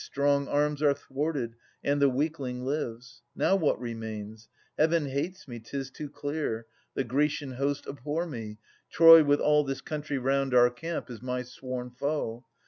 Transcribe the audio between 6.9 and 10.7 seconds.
The Grecian host abhor me: Troy, with all This country round